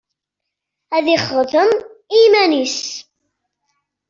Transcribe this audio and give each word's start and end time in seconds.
Ad 0.95 1.05
yexdem 1.09 1.69
i 2.15 2.17
yiman-nnes. 2.21 2.79